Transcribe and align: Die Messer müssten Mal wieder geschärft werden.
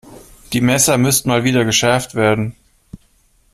Die 0.53 0.61
Messer 0.61 0.97
müssten 0.97 1.29
Mal 1.29 1.43
wieder 1.43 1.63
geschärft 1.63 2.15
werden. 2.15 2.55